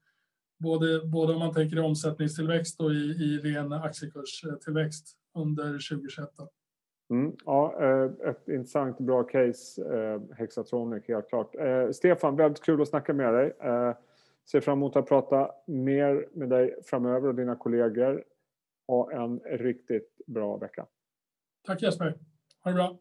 Både, 0.59 1.01
både 1.01 1.33
om 1.33 1.39
man 1.39 1.55
tänker 1.55 1.77
i 1.77 1.81
omsättningstillväxt 1.81 2.81
och 2.81 2.93
i, 2.93 2.97
i 2.97 3.39
ren 3.39 3.73
aktiekurstillväxt 3.73 5.17
under 5.35 5.73
2021. 5.73 6.31
Mm, 7.13 7.37
ja, 7.45 7.75
eh, 7.81 8.31
ett 8.31 8.49
intressant 8.49 8.99
och 8.99 9.05
bra 9.05 9.23
case, 9.23 9.83
eh, 9.95 10.21
Hexatronic, 10.37 11.09
helt 11.09 11.29
klart. 11.29 11.55
Eh, 11.55 11.91
Stefan, 11.91 12.37
väldigt 12.37 12.63
kul 12.63 12.83
att 12.83 12.89
snacka 12.89 13.13
med 13.15 13.35
dig. 13.35 13.57
Ser 14.51 14.61
fram 14.61 14.79
emot 14.79 14.97
att 14.97 15.09
prata 15.09 15.51
mer 15.67 16.29
med 16.33 16.49
dig 16.49 16.79
framöver 16.85 17.29
och 17.29 17.35
dina 17.35 17.57
kollegor. 17.57 18.25
Ha 18.89 19.13
en 19.13 19.41
riktigt 19.41 20.21
bra 20.27 20.57
vecka. 20.57 20.87
Tack 21.67 21.83
Jesper. 21.83 22.19
Ha 22.65 22.71
det 22.71 22.75
bra. 22.75 22.99